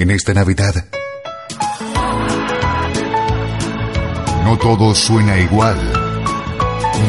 [0.00, 0.86] En esta Navidad,
[4.44, 5.76] no todo suena igual.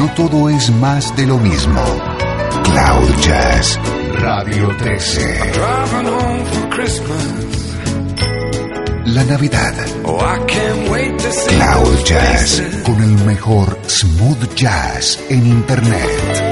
[0.00, 1.80] No todo es más de lo mismo.
[2.64, 3.78] Cloud Jazz,
[4.18, 5.52] Radio 13.
[9.04, 9.74] La Navidad.
[11.48, 16.49] Cloud Jazz, con el mejor smooth jazz en Internet.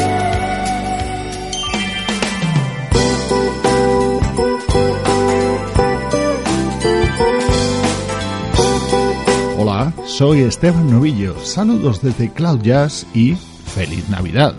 [10.18, 11.39] Soy Esteban Novillo.
[11.45, 14.53] Saludos desde Cloud Jazz y feliz Navidad.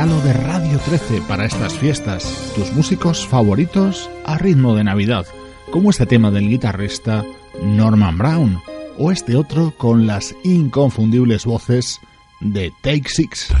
[0.00, 5.26] De Radio 13 para estas fiestas, tus músicos favoritos a ritmo de Navidad,
[5.70, 7.22] como este tema del guitarrista
[7.62, 8.62] Norman Brown
[8.96, 12.00] o este otro con las inconfundibles voces
[12.40, 13.52] de Take Six.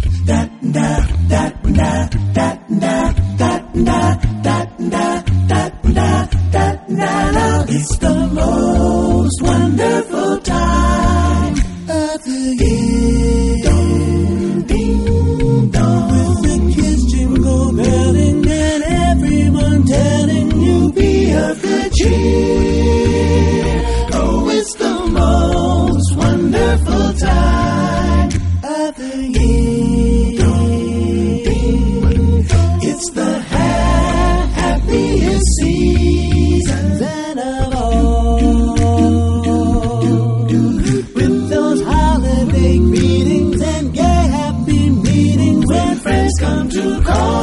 [46.70, 47.39] to call.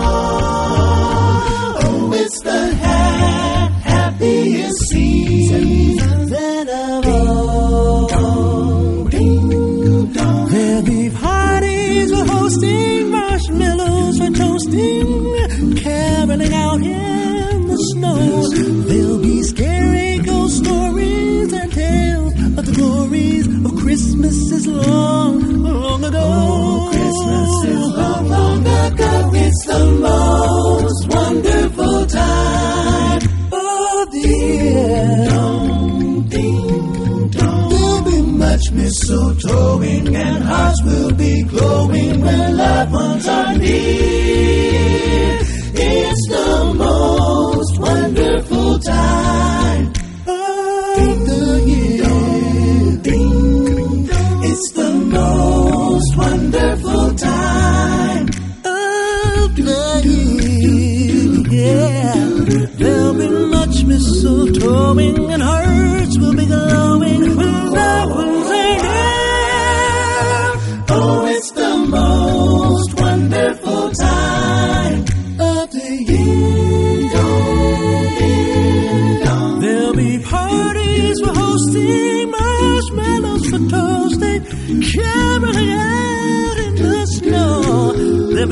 [39.08, 45.47] Mistletoeing and hearts will be glowing when loved ones are near.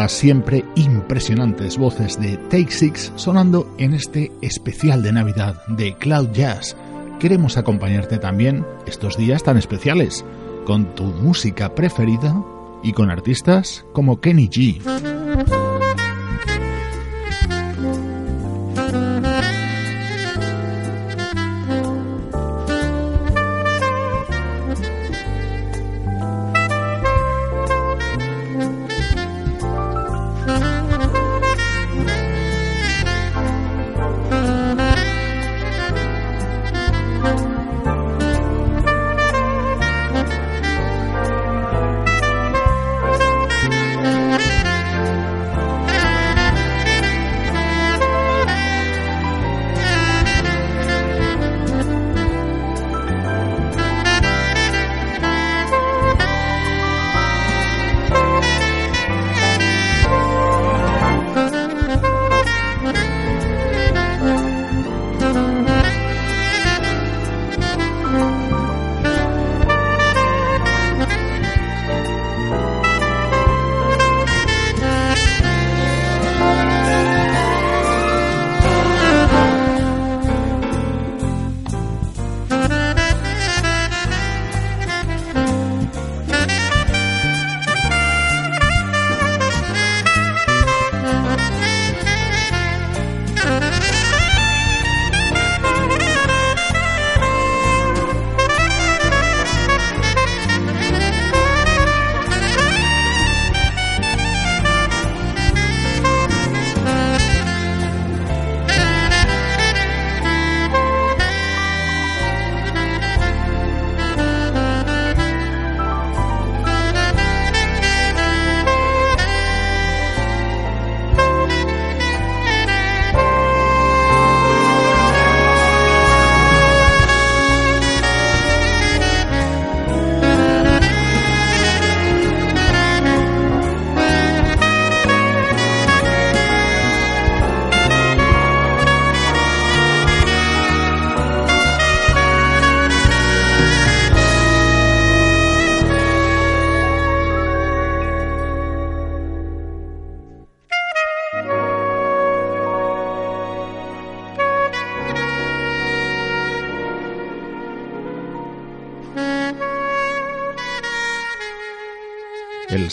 [0.00, 6.30] Las siempre impresionantes voces de Take Six sonando en este especial de Navidad de Cloud
[6.32, 6.74] Jazz
[7.18, 10.24] queremos acompañarte también estos días tan especiales
[10.64, 12.34] con tu música preferida
[12.82, 15.69] y con artistas como Kenny G.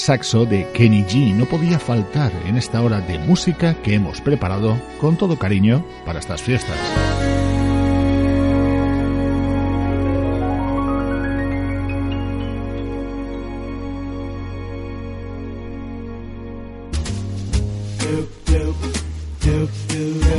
[0.07, 4.77] saxo de Kenny G no podía faltar en esta hora de música que hemos preparado
[5.01, 6.77] con todo cariño para estas fiestas.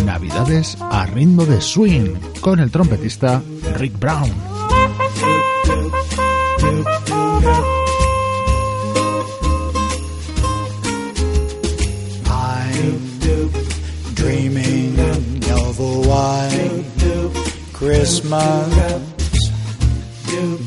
[0.07, 3.43] Navidades a ritmo de swing con el trompetista
[3.77, 4.48] Rick Brown.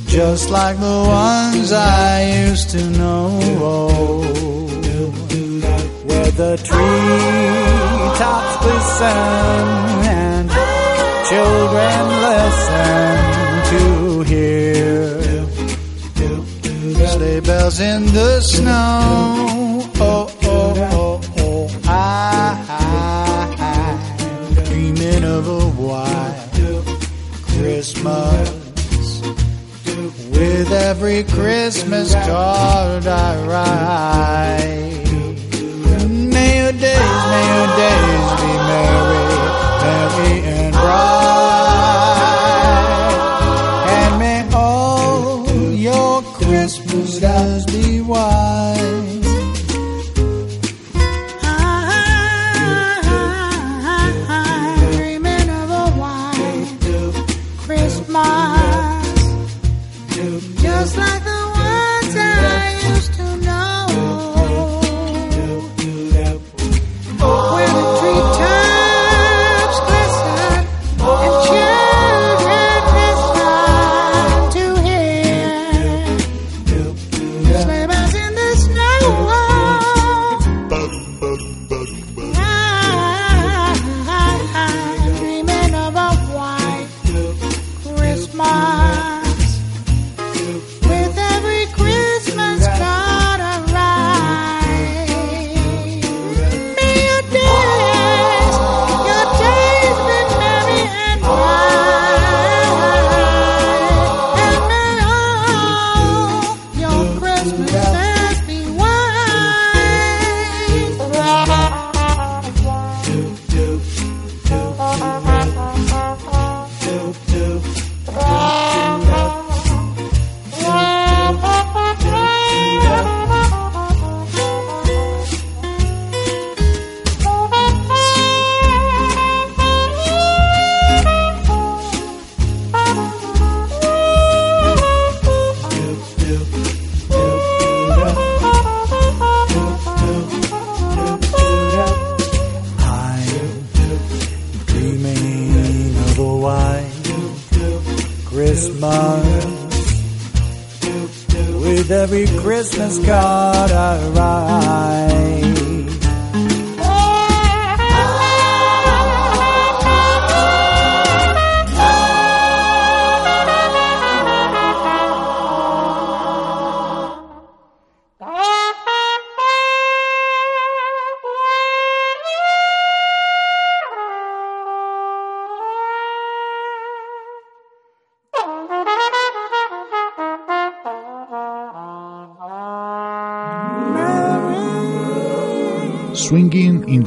[0.07, 3.39] Just like the ones I used to know,
[6.07, 9.17] where the treetops glisten
[10.09, 10.49] and
[11.29, 13.13] children listen
[13.71, 13.81] to
[14.23, 15.21] hear.
[17.09, 19.85] Sleigh bells in the snow.
[19.99, 26.40] Oh, oh, oh, oh, I, I, I'm dreaming of a white
[27.61, 28.49] Christmas.
[30.31, 35.05] With every Christmas card I write,
[36.09, 39.25] may your days, may your days be merry,
[39.83, 41.51] merry and bright,
[43.93, 47.70] and may all your Christmases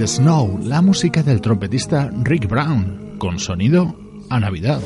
[0.06, 3.96] Snow, la música del trompetista Rick Brown, con sonido
[4.28, 4.80] a Navidad.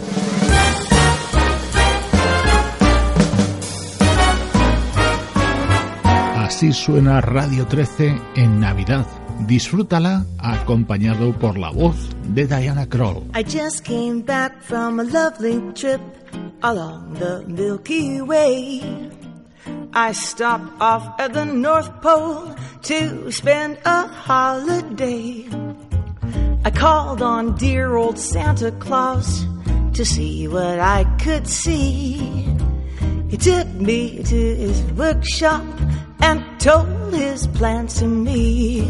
[6.36, 9.06] Así suena Radio 13 en Navidad.
[9.46, 11.96] Disfrútala acompañado por la voz
[12.28, 13.24] de Diana Kroll.
[13.34, 16.00] I just came back from a lovely trip
[16.62, 19.27] along the Milky Way.
[19.92, 25.46] I stopped off at the North Pole to spend a holiday.
[26.64, 29.44] I called on dear old Santa Claus
[29.94, 32.16] to see what I could see.
[33.28, 35.64] He took me to his workshop
[36.20, 38.80] and told his plans to me.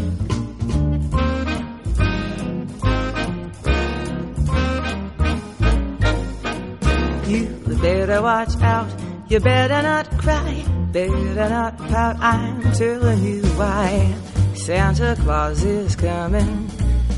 [7.27, 7.45] You
[7.81, 8.89] better watch out,
[9.29, 14.15] you better not cry, better not pout, I'm telling you why.
[14.55, 16.69] Santa Claus is coming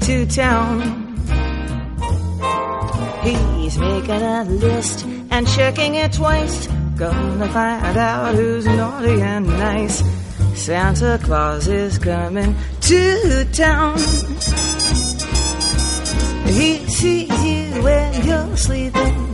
[0.01, 1.15] to town.
[3.23, 6.67] He's making a list and checking it twice.
[6.97, 10.03] Gonna find out who's naughty and nice.
[10.53, 13.97] Santa Claus is coming to town.
[16.47, 19.30] He sees you when you're sleeping.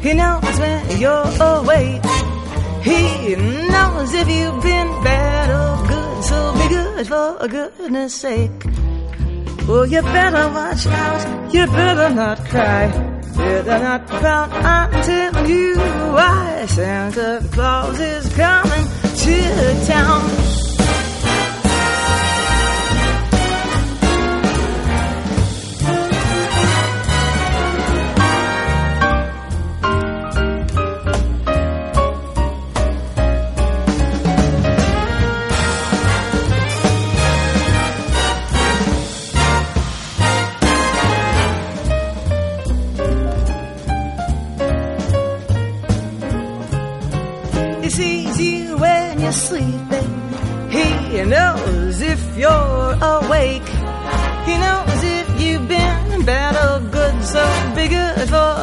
[0.00, 2.02] He knows when you're awake.
[2.82, 8.64] He knows if you've been bad or good, so be good for goodness sake.
[9.66, 12.86] Well, you better watch out, you better not cry,
[13.36, 14.50] better not pout.
[14.52, 18.86] I tell you why Santa Claus is coming
[19.22, 20.45] to town.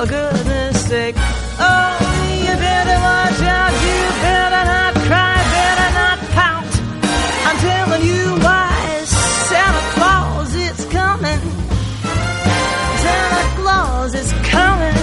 [0.05, 1.97] Goodness sake, oh,
[2.41, 3.71] you better watch out.
[3.71, 5.37] You better not cry.
[5.55, 6.67] Better not pout.
[7.47, 9.03] I'm telling you why.
[9.05, 11.39] Santa Claus is coming.
[12.99, 14.97] Santa Claus is coming.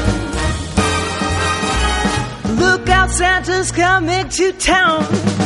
[2.58, 5.39] Look out, Santa's coming to town.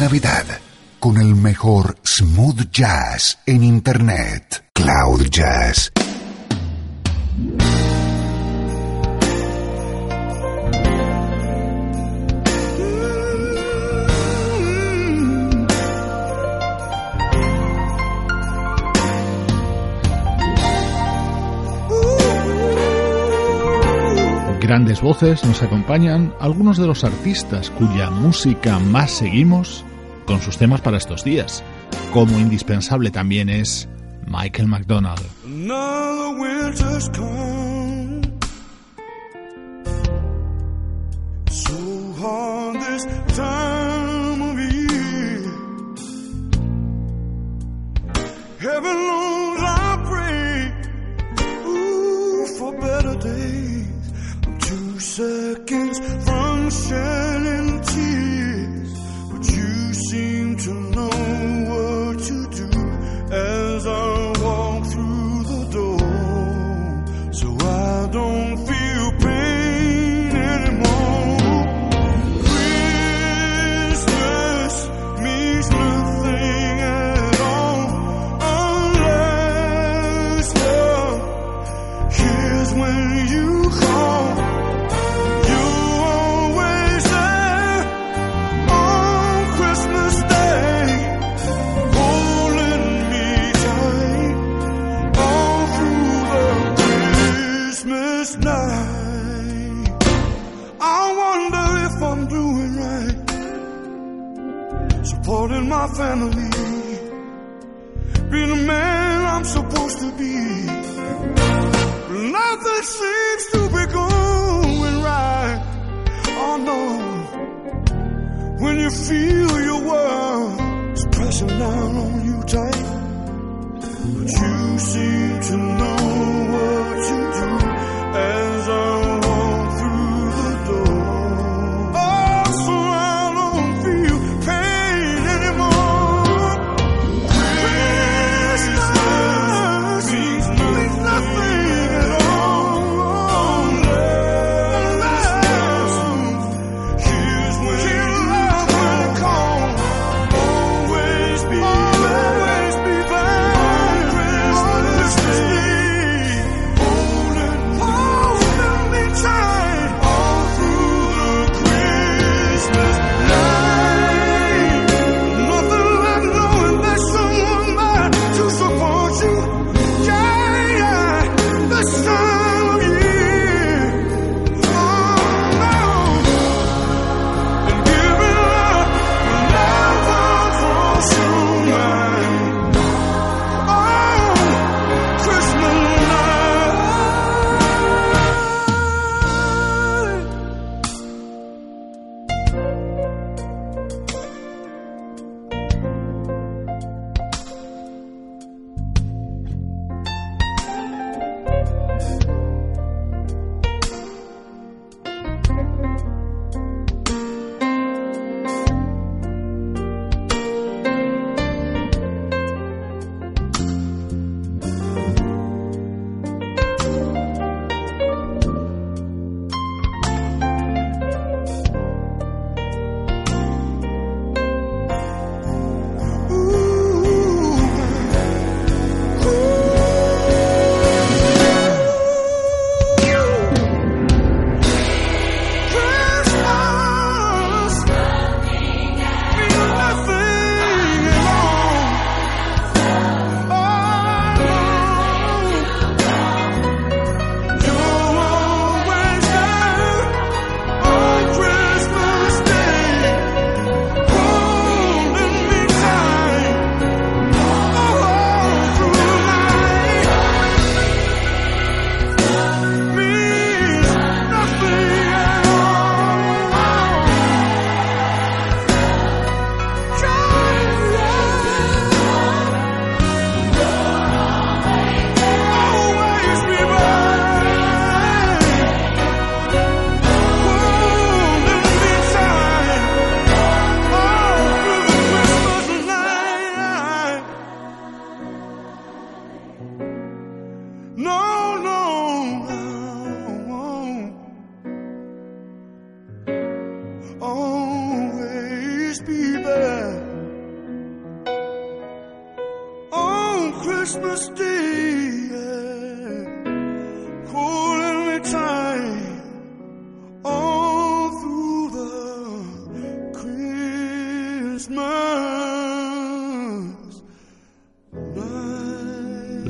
[0.00, 0.46] Navidad
[0.98, 4.64] con el mejor smooth jazz en Internet.
[4.72, 5.92] Cloud Jazz.
[24.60, 29.84] grandes voces nos acompañan algunos de los artistas cuya música más seguimos
[30.30, 31.64] con sus temas para estos días,
[32.12, 33.88] como indispensable también es
[34.28, 35.26] Michael McDonald.
[55.00, 56.70] seconds from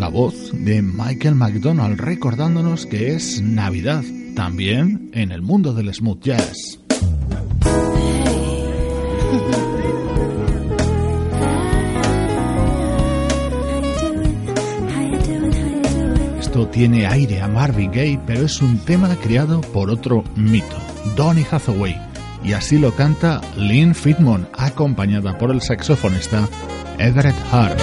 [0.00, 4.02] La voz de Michael McDonald recordándonos que es Navidad,
[4.34, 6.80] también en el mundo del smooth jazz.
[16.40, 20.78] Esto tiene aire a Marvin Gaye, pero es un tema creado por otro mito,
[21.14, 21.94] Donny Hathaway,
[22.42, 26.48] y así lo canta Lynn Fitmon, acompañada por el saxofonista
[26.98, 27.78] Everett Hart.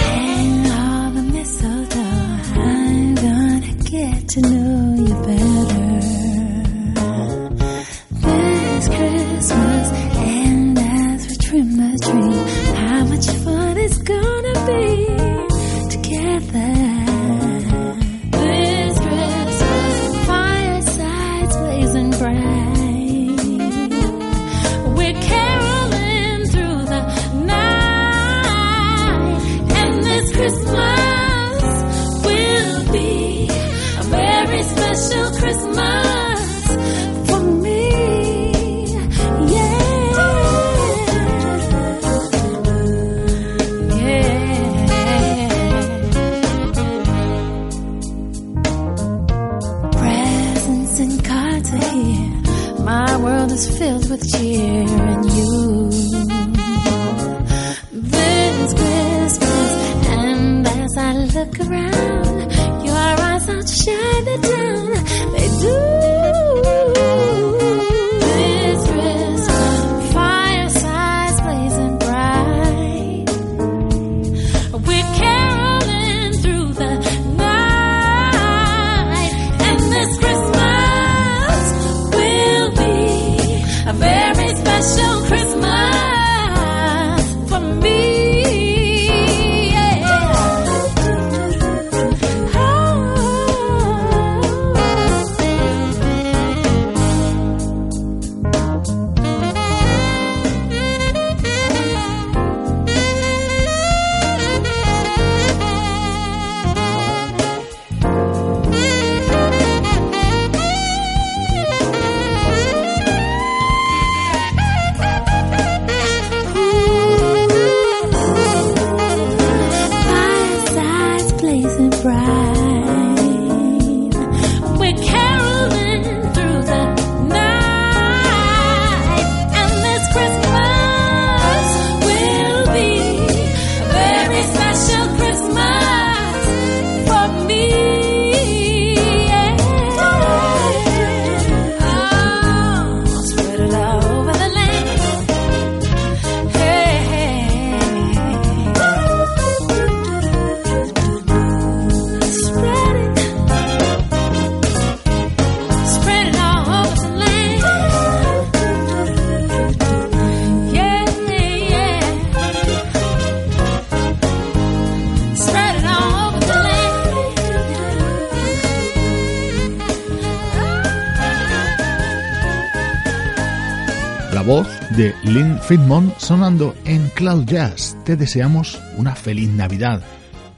[175.68, 177.94] Fitmon sonando en Cloud Jazz.
[178.02, 180.00] Te deseamos una feliz Navidad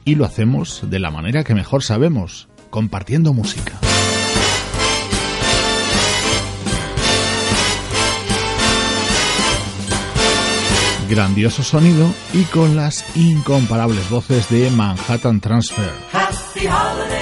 [0.05, 3.73] y lo hacemos de la manera que mejor sabemos, compartiendo música.
[11.11, 15.91] Grandioso sonido y con las incomparables voces de Manhattan Transfer.
[16.13, 17.21] Happy happy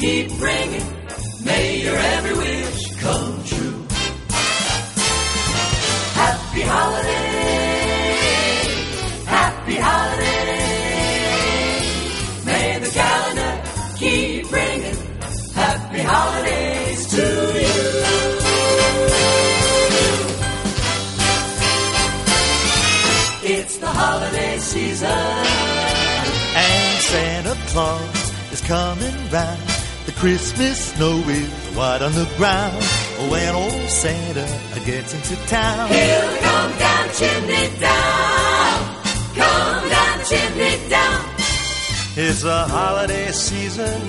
[0.00, 0.30] keep
[27.78, 29.62] Claus is coming round.
[30.06, 32.74] The Christmas snow is white on the ground.
[33.20, 34.48] Oh, when old Santa
[34.84, 38.78] gets into town, He'll come down chimney down.
[39.42, 41.22] Come down chimney down.
[42.16, 44.02] it's a holiday season.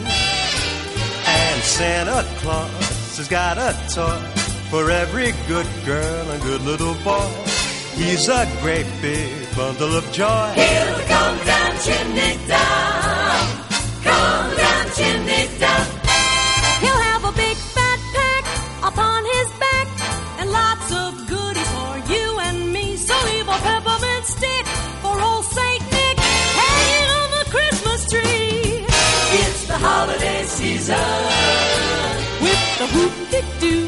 [1.37, 4.19] And Santa Claus has got a toy
[4.71, 7.29] for every good girl and good little boy.
[7.99, 10.53] He's a great big bundle of joy.
[10.55, 13.08] He'll come down chimney down,
[14.61, 15.47] down chimney.
[16.83, 18.43] He'll have a big fat pack
[18.89, 19.87] upon his back
[20.39, 22.95] and lots of goodies for you and me.
[22.97, 24.65] So leave a peppermint stick
[25.01, 26.17] for old Saint Nick
[26.61, 28.85] hanging on the Christmas tree.
[29.41, 30.95] It's the holiday season.
[32.45, 33.83] With the whoop-de-doo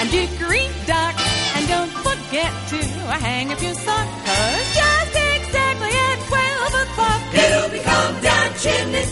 [0.00, 1.14] and dickory-dock.
[1.54, 2.78] And don't forget to
[3.26, 7.20] hang up your sock, 'cause just exactly at 12 o'clock.
[7.32, 9.04] It'll be come down chimney,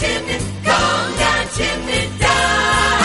[0.00, 2.99] chimney, come down chimney down.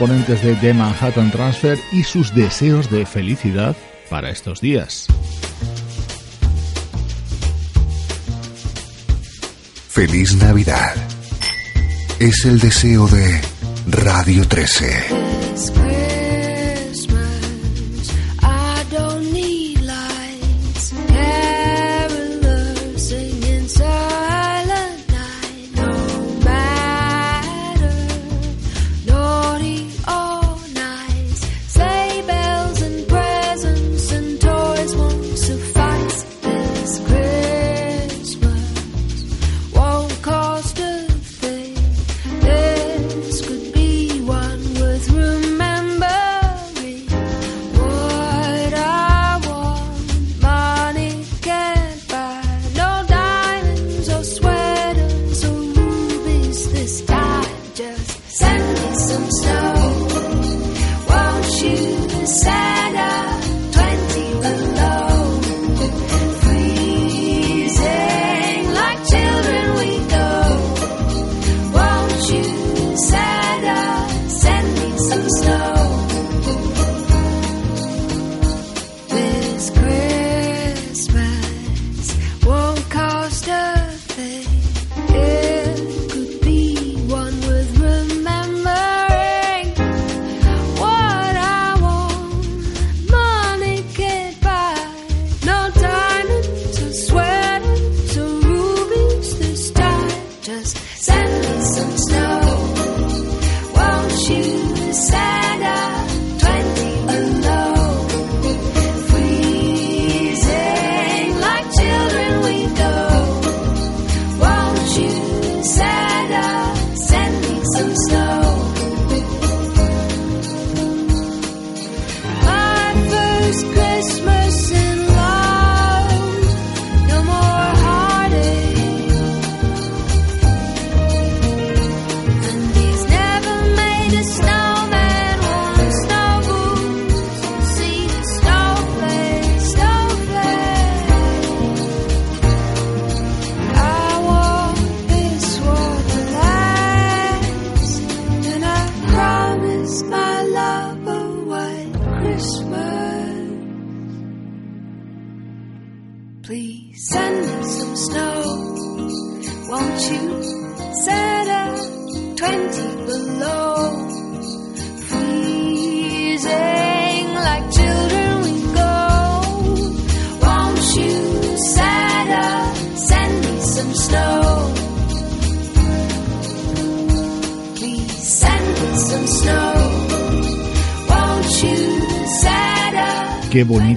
[0.00, 3.76] Componentes de The Manhattan Transfer y sus deseos de felicidad
[4.08, 5.06] para estos días.
[9.90, 10.94] Feliz Navidad.
[12.18, 13.42] Es el deseo de
[13.88, 16.09] Radio 13.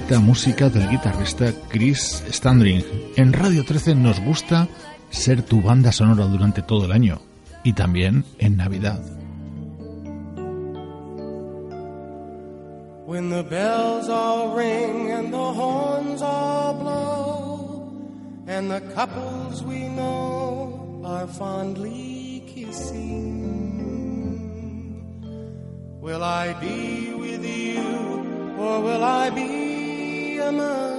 [0.04, 2.84] Bonita música del guitarrista Chris Standring.
[3.16, 4.68] En Radio 13 nos gusta
[5.08, 7.22] ser tu banda sonora durante todo el año
[7.62, 9.00] y también en Navidad.
[13.06, 17.88] When the bells all ring and the horns all blow,
[18.46, 23.00] and the couples we know are fondly kissing,
[26.02, 27.80] will I be with you
[28.58, 29.63] or will I be
[30.44, 30.93] chemin.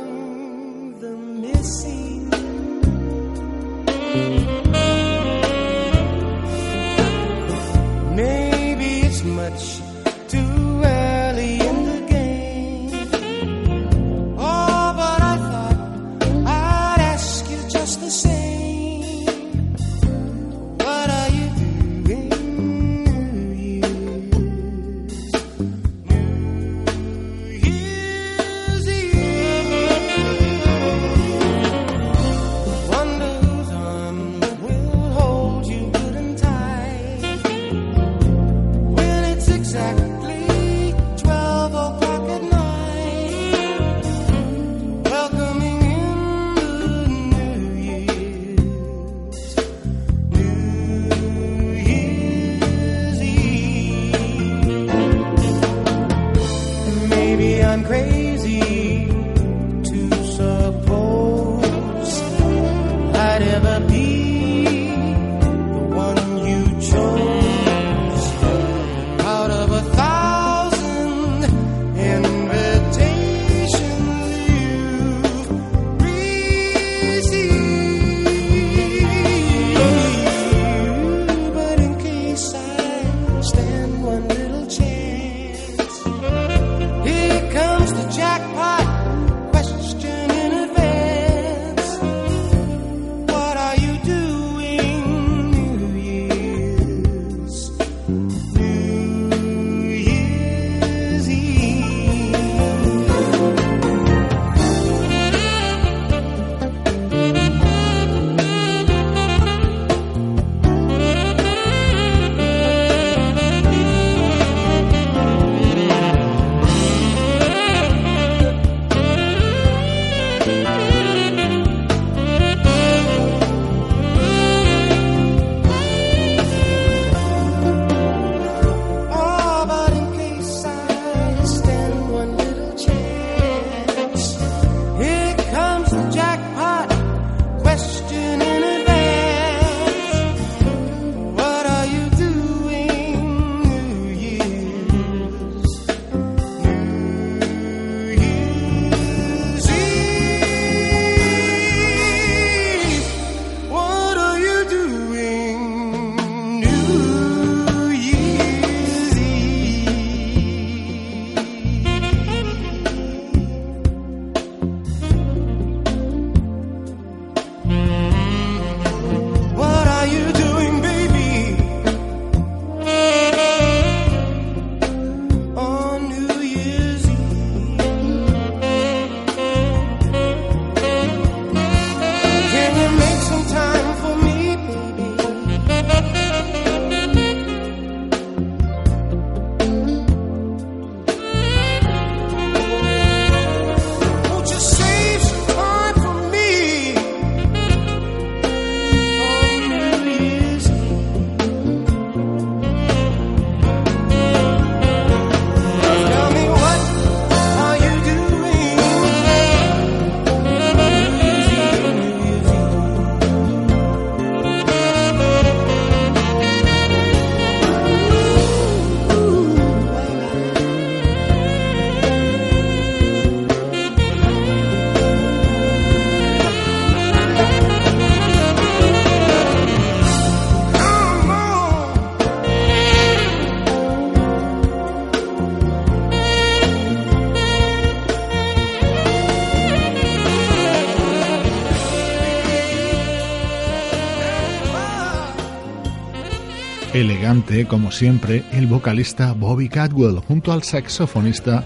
[246.95, 251.65] Elegante como siempre el vocalista Bobby Cadwell junto al saxofonista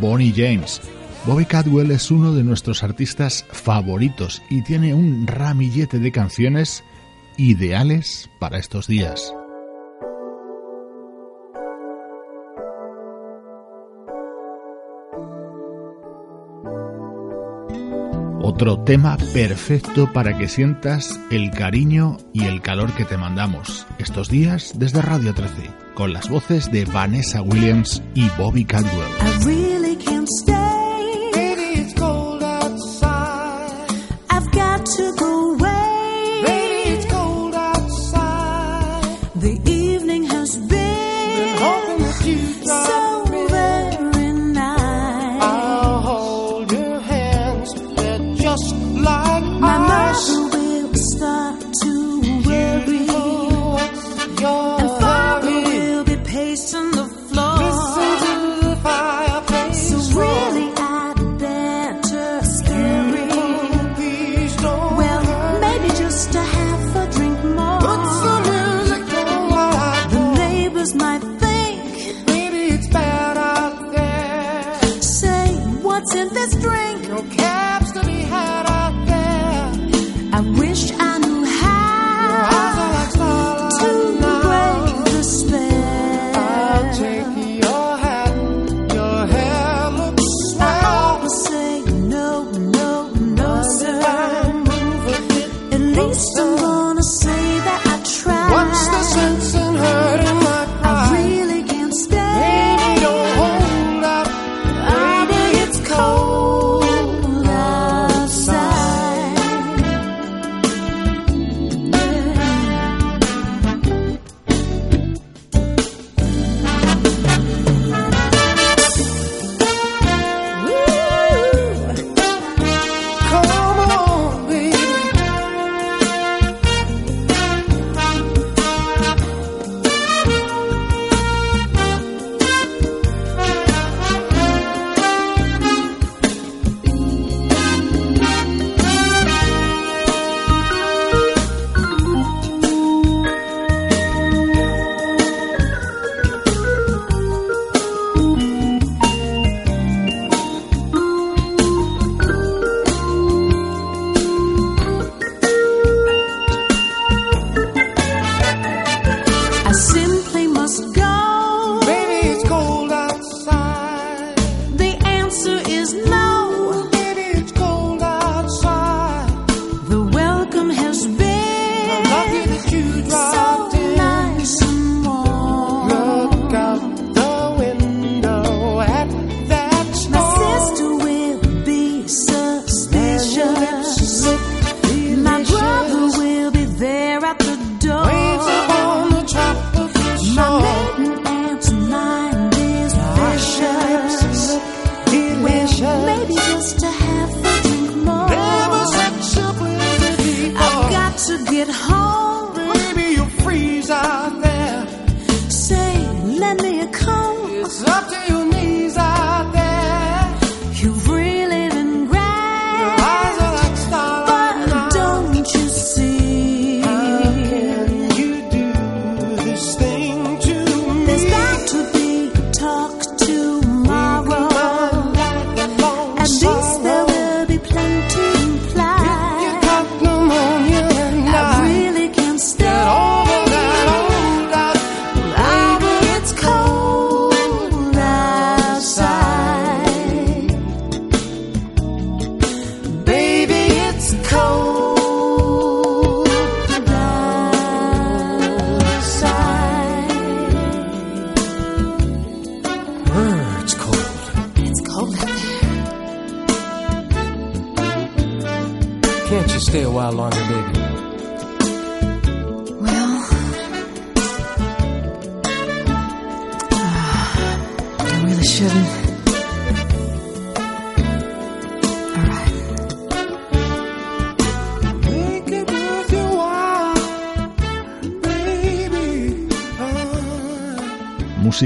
[0.00, 0.80] Bonnie James.
[1.26, 6.84] Bobby Cadwell es uno de nuestros artistas favoritos y tiene un ramillete de canciones
[7.36, 9.34] ideales para estos días.
[18.44, 24.28] Otro tema perfecto para que sientas el cariño y el calor que te mandamos estos
[24.28, 29.12] días desde Radio 13, con las voces de Vanessa Williams y Bobby Caldwell.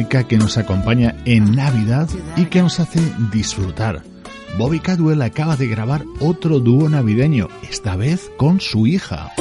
[0.04, 3.00] que nos acompaña en Navidad y que nos hace
[3.32, 4.02] disfrutar.
[4.58, 9.32] Bobby Cadwell acaba de grabar otro dúo navideño, esta vez con su hija.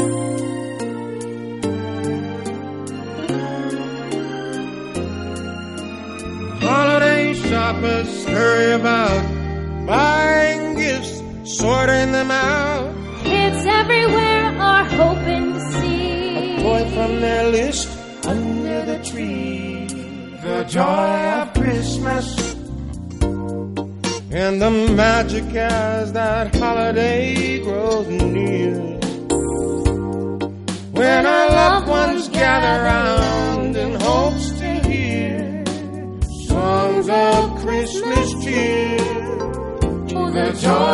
[20.56, 22.56] the joy of Christmas
[24.32, 28.80] and the magic as that holiday grows near.
[31.00, 35.66] When our loved ones gather round in hopes to hear
[36.48, 38.98] songs of Christmas cheer,
[40.36, 40.85] the joy.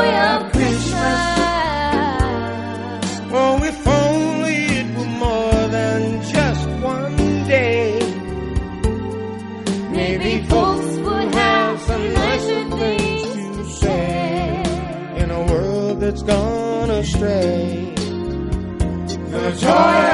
[17.22, 17.96] The
[19.60, 20.11] joy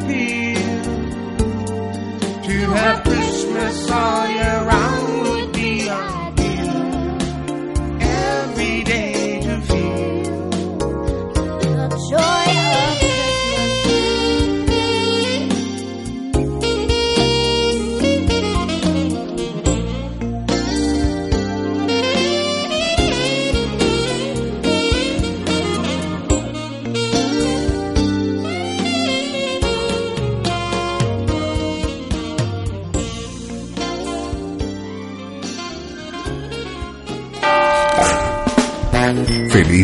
[0.00, 0.51] the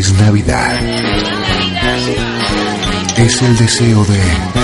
[0.01, 0.79] Feliz Navidad.
[3.17, 4.58] Es el deseo de...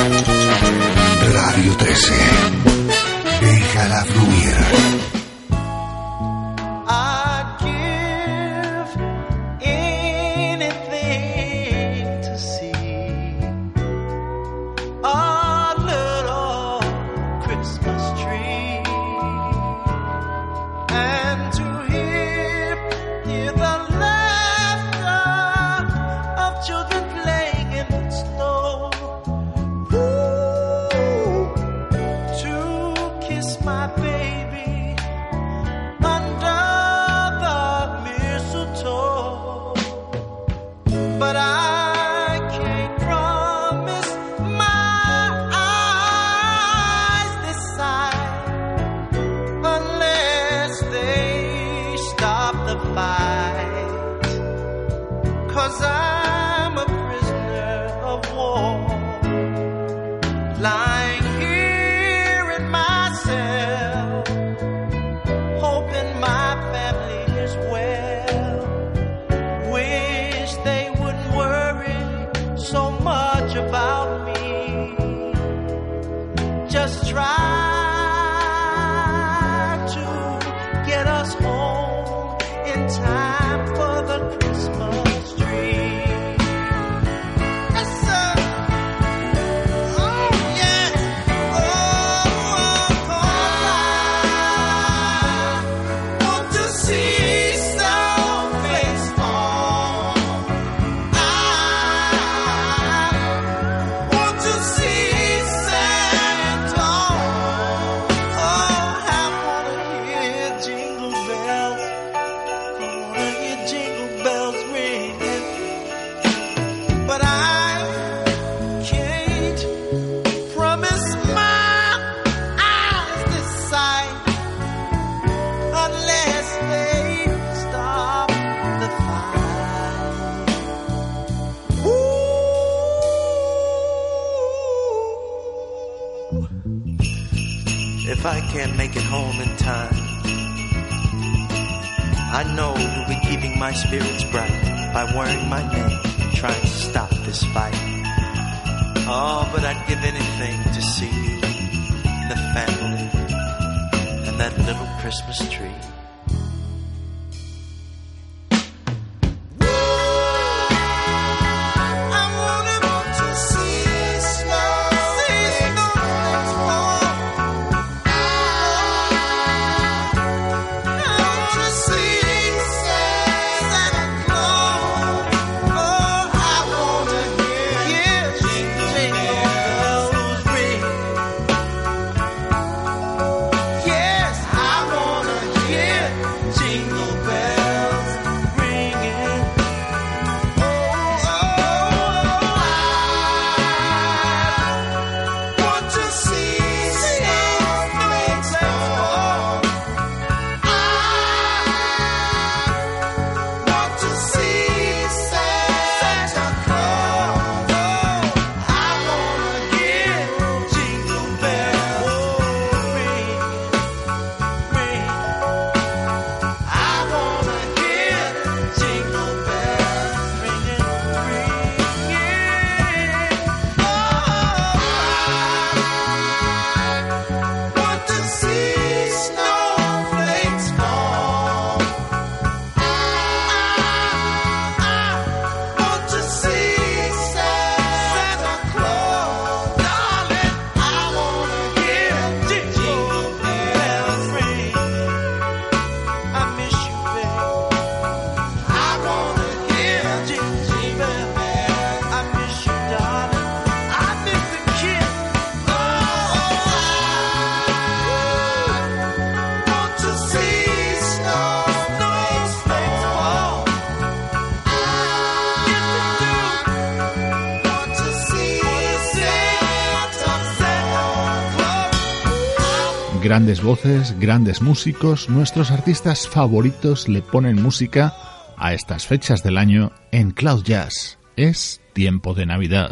[273.36, 278.14] Grandes voces, grandes músicos, nuestros artistas favoritos le ponen música
[278.56, 281.20] a estas fechas del año en Cloud Jazz.
[281.36, 282.92] Es tiempo de Navidad.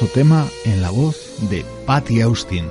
[0.00, 2.66] Precioso tema en la voz de Patty Austin.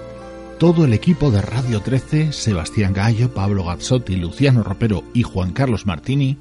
[0.58, 5.86] Todo el equipo de Radio 13, Sebastián Gallo, Pablo Gazzotti, Luciano Ropero y Juan Carlos
[5.86, 6.40] Martini,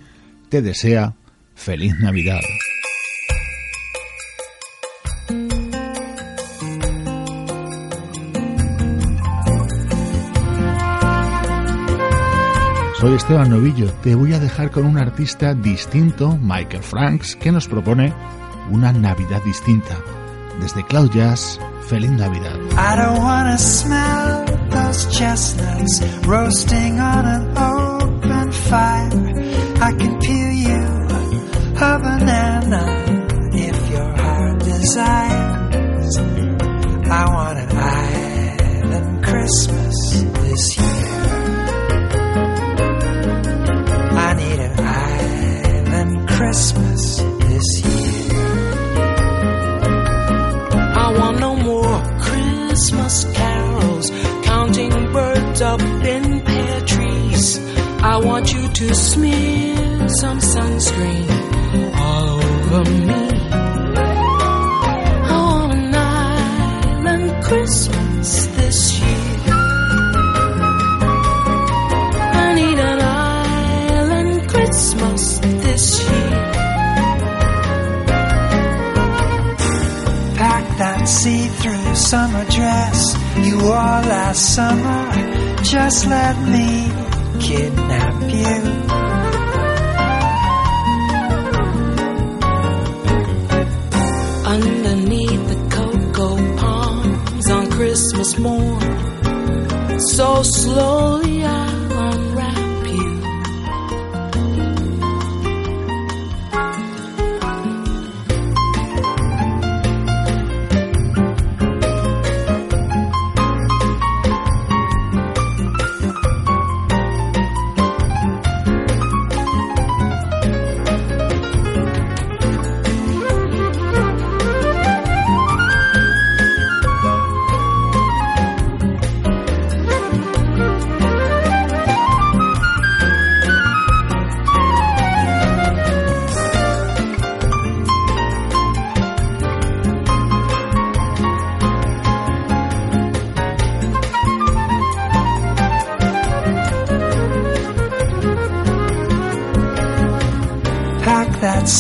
[0.49, 1.15] te desea
[1.55, 2.41] feliz Navidad.
[12.99, 17.69] Soy Esteban Novillo, te voy a dejar con un artista distinto, Michael Franks, que nos
[17.69, 18.15] propone
[18.71, 20.18] una Navidad distinta.
[20.61, 22.59] Desde Cloud Jazz, feliz Navidad.
[22.77, 29.11] I don't wanna smell those chestnuts roasting on an open fire.
[29.81, 31.09] I can peel you
[31.81, 32.83] a banana
[33.53, 36.19] if your heart desires.
[37.11, 37.58] I want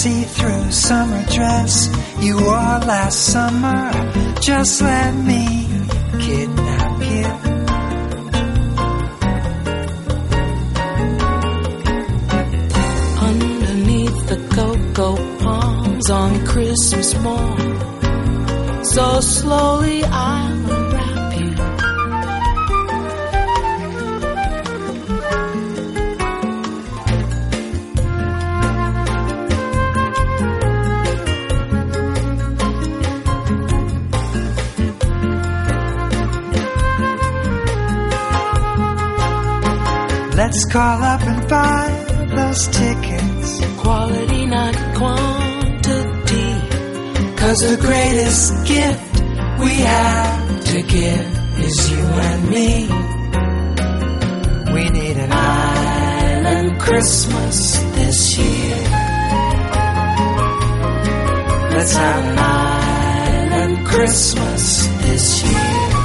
[0.03, 1.89] see-through summer dress
[2.21, 3.91] you wore last summer.
[4.41, 5.67] Just let me
[6.25, 7.27] kidnap you.
[13.29, 18.85] Underneath the cocoa palms on Christmas morn.
[18.85, 20.58] So slowly I'll
[40.49, 41.89] Let's call up and buy
[42.35, 43.61] those tickets.
[43.83, 46.49] Quality, not quantity.
[47.37, 49.21] Cause the greatest gift
[49.61, 52.89] we have to give is you and me.
[54.73, 58.77] We need an island Christmas this year.
[61.77, 65.98] Let's have an island Christmas this year.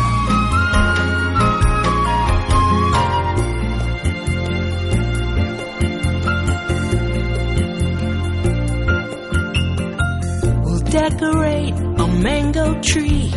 [10.94, 13.32] Decorate a mango tree,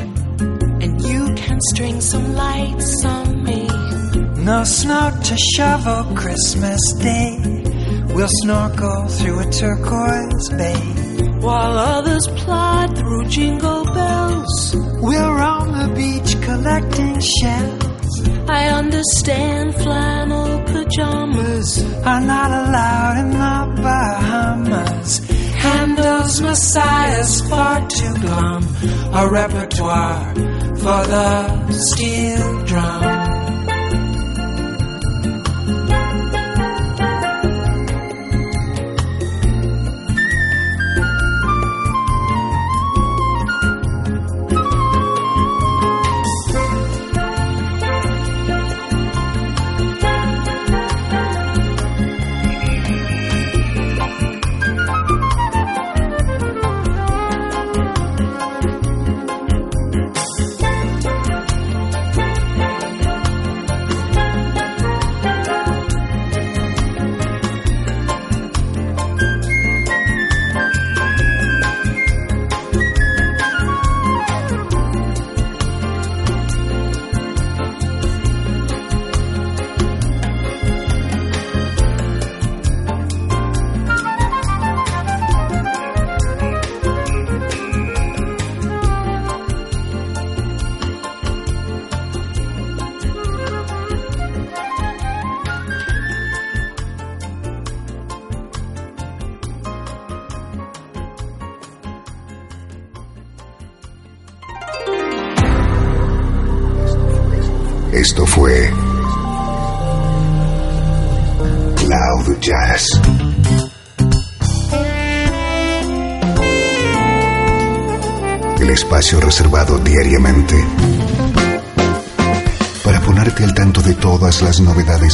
[0.82, 3.66] and you can string some lights on me.
[4.44, 7.38] No snow to shovel Christmas Day.
[8.14, 10.80] We'll snorkel through a turquoise bay.
[11.40, 18.28] While others plod through jingle bells, We'll roam the beach collecting shells.
[18.50, 21.82] I understand flannel pajamas.
[22.04, 25.35] Are not allowed in the Bahamas.
[25.66, 28.62] Handel's Messiah's far too glum.
[29.20, 30.34] A repertoire
[30.82, 33.15] for the steel drum.